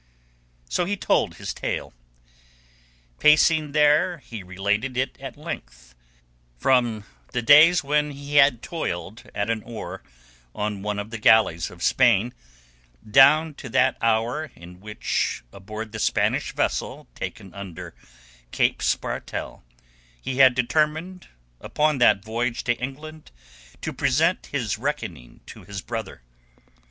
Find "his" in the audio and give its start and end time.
1.35-1.53, 24.47-24.79, 25.63-25.83